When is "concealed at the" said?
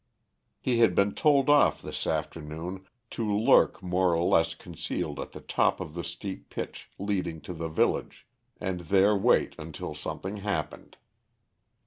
4.55-5.41